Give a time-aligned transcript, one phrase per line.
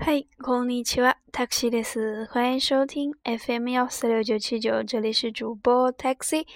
[0.00, 2.24] 嗨，んに七娃，taxi 的す。
[2.32, 6.46] 欢迎收听 FM 幺四六九七九，这里是主播 taxi。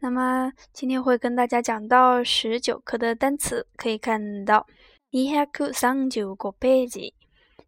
[0.00, 4.66] 那么今天会跟大家讲到十九课的单词，可以看到
[5.08, 7.14] 一下课三九个背记，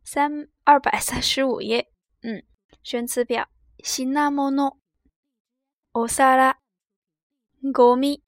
[0.04, 1.90] 三二百三十五页，
[2.20, 2.44] 嗯，
[2.82, 3.48] 宣词表，
[3.82, 4.78] シ纳莫农，
[5.92, 6.58] 奥萨拉，
[7.72, 8.22] 戈米，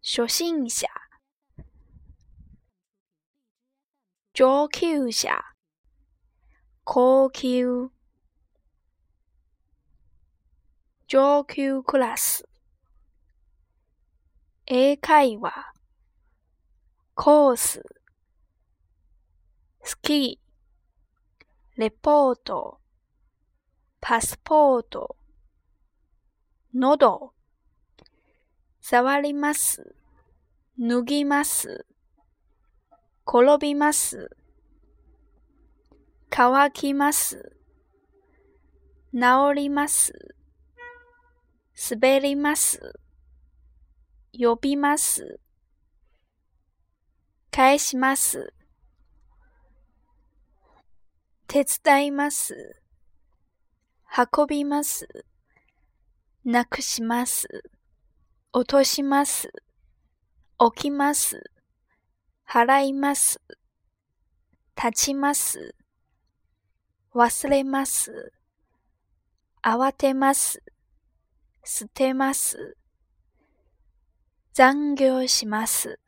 [0.00, 0.97] 初心下。
[4.40, 5.30] 上級者、
[6.84, 7.90] 高級、
[11.08, 12.48] 上級クラス、
[14.66, 15.50] 英会話、
[17.16, 17.82] コース、
[19.82, 22.78] スキー、レポート、
[24.00, 25.16] パスポート、
[26.72, 27.32] 喉、
[28.80, 29.96] 触ります、
[30.78, 31.87] 脱ぎます、
[33.30, 34.30] 転びます、
[36.30, 37.54] 乾きます、
[39.12, 39.20] 治
[39.54, 40.14] ります、
[41.90, 42.80] 滑ります、
[44.32, 45.40] 呼びます、
[47.50, 48.50] 返します、
[51.48, 52.80] 手伝います、
[54.38, 55.06] 運びます、
[56.46, 57.46] なくします、
[58.54, 59.52] 落とします、
[60.58, 61.42] 置きます、
[62.50, 63.38] 払います、
[64.74, 65.74] 立ちます、
[67.14, 68.32] 忘れます、
[69.62, 70.62] 慌てます、
[71.62, 72.78] 捨てます、
[74.54, 76.00] 残業します、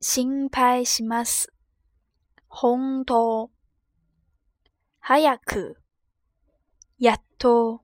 [0.00, 1.52] 心配します、
[2.48, 3.50] 本当、
[5.00, 5.76] 早く、
[6.98, 7.82] やっと、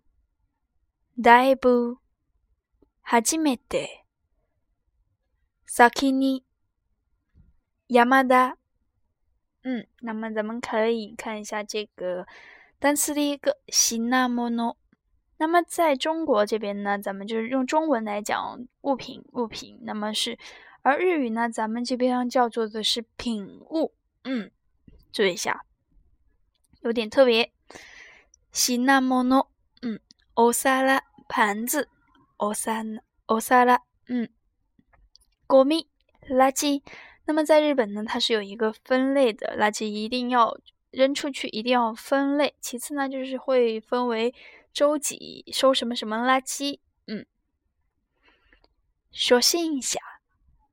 [1.18, 1.98] だいぶ、
[3.02, 4.06] 初めて、
[5.66, 6.45] 先に、
[7.88, 8.56] ヤマダ，
[9.62, 12.26] 嗯，那么咱们可以看一下这个
[12.80, 14.76] 单词的一个シ那么ノ。
[15.38, 20.36] 那么在中国这边呢，咱们就是用中文来讲物品，物品，那么是，
[20.82, 23.92] 而日语呢，咱们这边叫做的是品物。
[24.24, 24.50] 嗯，
[25.12, 25.64] 注意一下，
[26.80, 27.52] 有点特别。
[28.52, 29.42] シ那么呢？
[29.82, 30.00] 嗯，
[30.34, 31.88] お皿、盘子、
[32.40, 34.28] お皿、お皿、嗯，
[35.46, 35.86] ごみ、
[36.28, 36.82] 垃圾。
[37.26, 40.56] 那么在日本呢，它是有一个分类的垃圾，一定要
[40.92, 42.54] 扔出去，一定要分类。
[42.60, 44.32] 其次呢，就是会分为
[44.72, 46.78] 周几收什么什么垃圾。
[47.08, 47.26] 嗯，
[49.10, 49.98] 说心一下，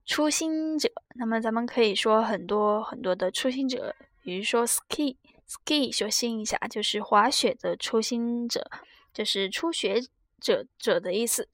[0.05, 0.89] 初心者。
[1.15, 5.15] 那么咱们可以说很多很多的初心者，比如说 ski
[5.49, 8.69] ski 说心一下，就是滑雪的初心者，
[9.11, 9.99] 就是初学
[10.39, 11.49] 者者的意思。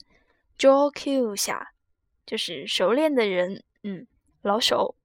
[0.58, 1.70] j o k w Q 下，
[2.26, 3.64] 就是熟练的人。
[3.84, 4.06] 嗯。
[4.42, 4.96] 老手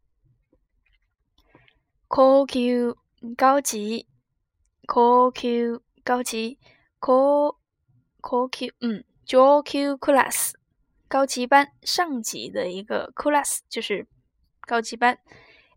[2.07, 2.95] ，coq
[3.37, 4.07] 高级
[4.87, 6.57] ，coq 高级
[7.01, 7.57] ，co
[8.23, 10.53] 級 o q 嗯，coq class
[11.09, 14.07] 高级班，上级的一个 class 就是
[14.61, 15.19] 高级班。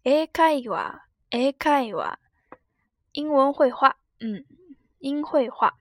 [0.04, 2.20] A 绘画，A 绘画，
[3.14, 4.46] 英文绘画，嗯，
[5.00, 5.80] 英绘画。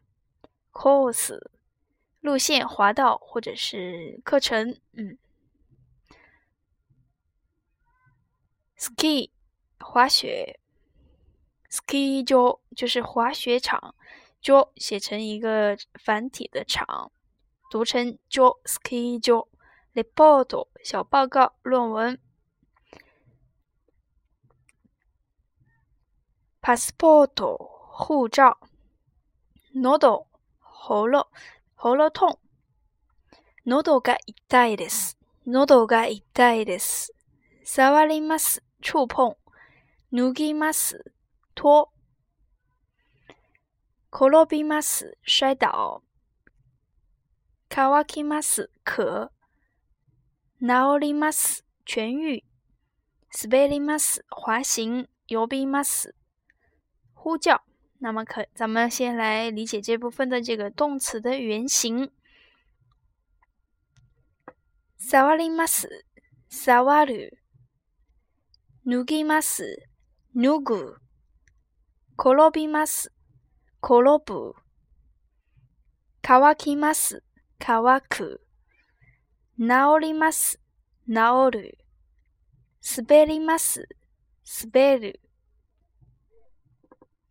[0.73, 1.39] Course
[2.23, 5.19] 路线、滑道或者是课程，嗯。
[8.77, 9.31] ski
[9.81, 10.59] 滑雪
[11.71, 13.95] ，skijo 就是滑雪场
[14.43, 17.11] ，jo 写成一个繁体的场，
[17.71, 19.49] 读成 jo skijo。
[19.95, 22.21] report 小报告、论文。
[26.61, 27.33] passport
[27.91, 28.59] 护照。
[29.75, 30.27] nodo
[30.59, 31.27] 喉咙，
[31.75, 32.39] 喉咙痛。
[33.65, 34.19] nodo が
[34.51, 35.17] 痛いです。
[35.47, 37.11] nodo が痛いです。
[37.65, 38.66] 触ります。
[38.83, 39.37] 触碰，
[40.13, 41.03] ぬぎます、
[41.55, 41.89] 拖、
[44.11, 46.01] こロビます、摔倒、
[47.71, 49.31] かわきます、可、
[50.61, 52.43] なおりま痊愈、
[53.31, 56.15] すべります、滑行、呼びます、
[57.15, 57.61] 呼叫。
[57.99, 62.11] 那么，可咱们先来理解这部分的这个动词的原型。
[65.01, 66.05] さわります、
[66.51, 67.39] さわる。
[68.89, 69.89] 脱ぎます、
[70.37, 70.97] 脱ぐ。
[72.17, 73.13] 転びます、
[73.83, 74.55] 転ぶ。
[76.23, 77.25] 乾きます、
[77.59, 78.41] 乾く。
[79.59, 79.67] 治
[80.01, 80.61] ります、
[81.09, 81.15] 治
[81.51, 81.79] る。
[82.97, 83.89] 滑ります、
[84.63, 85.21] 滑る。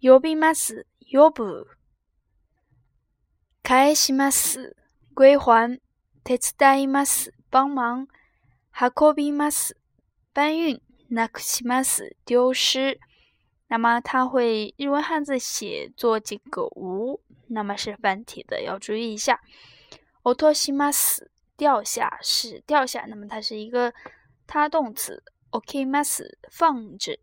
[0.04, 1.69] 呼びます、呼ぶ。
[3.63, 4.75] 返します、
[5.16, 5.80] 归還。
[6.25, 8.08] 手伝います、帮忙。
[8.78, 9.78] 運びます、
[10.34, 10.85] 搬運。
[11.12, 13.00] なくします丢失，
[13.68, 19.40] 那么它会日文汉字写作这个“无”，那么是繁体的，要注意一下。
[20.24, 23.94] 落とします掉下是掉下，那么它是一个
[24.48, 25.24] 他动词。
[25.52, 27.19] 置きます放置。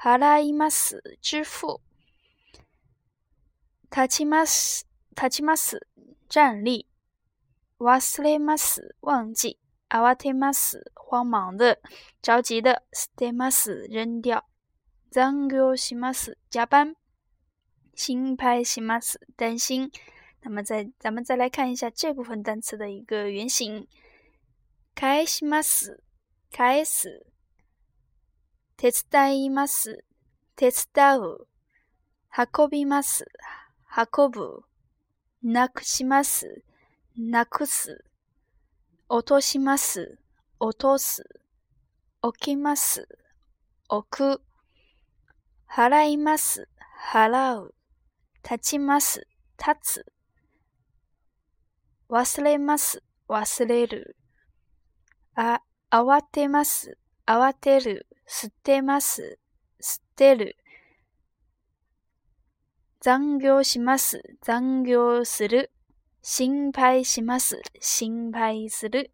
[0.00, 1.80] 払います支付。
[3.90, 4.84] 立ちます
[5.16, 5.86] 立ちます
[6.28, 6.86] 站立。
[7.78, 9.58] 忘れます忘记。
[9.88, 11.78] 阿瓦特马斯，慌忙的，
[12.24, 14.40] 着急的；ステマス，扔掉；
[15.12, 16.96] 残業します，加班；
[17.94, 19.92] 心配します，担心。
[20.42, 23.86] 那么，再咱们再来看一下这部分单词的一个原型：
[24.96, 26.00] 开します、
[26.50, 27.22] 开す；
[28.76, 30.02] 手伝います、
[30.56, 31.46] 手伝う；
[32.34, 33.24] 運びます、
[33.92, 34.64] 運ぶ；
[35.44, 36.64] なくします、
[37.16, 38.05] なくす。
[39.08, 40.18] 落とします、
[40.58, 41.22] 落とす。
[42.22, 43.06] 置きます、
[43.88, 44.42] 置く。
[45.70, 46.68] 払います、
[47.12, 47.72] 払う。
[48.42, 50.06] 立ちます、立つ。
[52.10, 54.16] 忘れます、忘れる。
[55.36, 58.08] あ、慌てます、慌てる。
[58.28, 59.38] 吸ってます、
[59.80, 60.56] 吸ってる。
[63.00, 65.70] 残業します、残業する。
[66.26, 69.08] 心拍是什斯，心拍排”是的，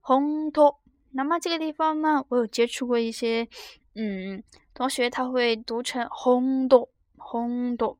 [0.00, 0.80] 红托。
[1.12, 3.46] 那么这个地方呢，我有接触过一些，
[3.94, 4.42] 嗯，
[4.74, 7.96] 同学他会读成“红托”，“红托”。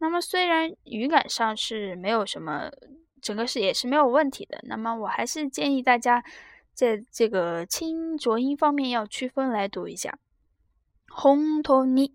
[0.00, 2.70] 那么虽然语感上是没有什么，
[3.22, 4.58] 整个是也是没有问题的。
[4.64, 6.22] 那么我还是建议大家，
[6.74, 10.18] 在这个清浊音方面要区分来读一下
[11.08, 12.14] ，“红托尼。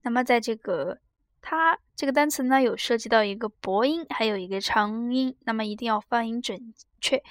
[0.00, 1.00] 那么在这个。
[1.50, 7.22] 它这个单词呢，有涉及到一个薄音，还有一个长音，那么一定要发音准确。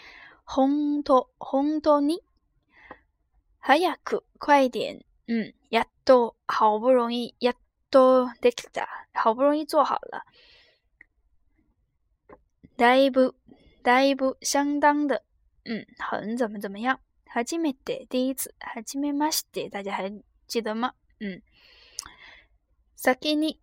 [0.43, 2.01] 红 o 红 t o
[3.59, 5.05] 还 o n 快一点。
[5.27, 7.53] 嗯，呀多好不容易，呀
[7.91, 10.25] 多得でき好不容易做好了。
[12.75, 13.35] 大一步
[13.83, 15.23] 大一步相当的，
[15.65, 16.99] 嗯，很怎么怎么样。
[17.27, 20.11] 哈基めで、第一次，哈基めま西て，大家还
[20.47, 20.93] 记得吗？
[21.19, 21.39] 嗯，
[22.95, 23.59] 萨先尼。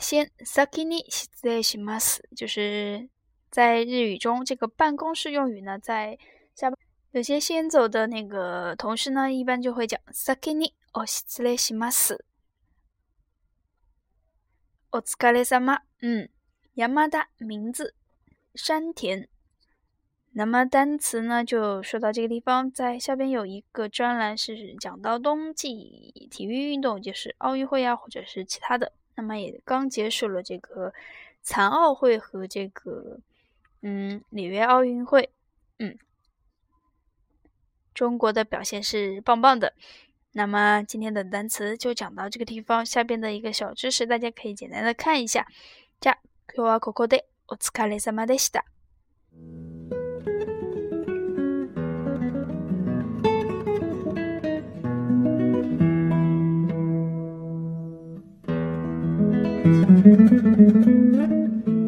[0.00, 3.08] 先 s a さ i き i 失礼します，就是
[3.50, 6.16] 在日语中，这个办公室用语呢，在
[6.54, 6.70] 下
[7.10, 12.18] 有些先走的那个同事呢，一般就会讲 sakini さっきにお失礼します。
[14.92, 15.80] お疲れ様。
[16.00, 16.28] 嗯，
[16.74, 17.96] 雅马ダ名字
[18.54, 19.28] 山田。
[20.32, 28.92] 那么单词呢，就说到这个地方，在下边有一个专栏是讲到冬季体育运动，就是奥运会啊，或者是其他的。
[29.18, 30.94] 那么也刚结束了这个
[31.42, 33.18] 残奥会和这个
[33.82, 35.28] 嗯里约奥运会，
[35.80, 35.98] 嗯，
[37.92, 39.74] 中国的表现是棒棒的。
[40.32, 45.44] 那么今天的单词就讲到这个地方，下边的一个小知识大家可以简单的看一下。
[46.00, 46.14] じゃ
[46.46, 48.77] 今日はここでお疲れ様でした。